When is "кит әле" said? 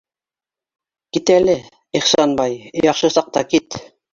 1.17-1.55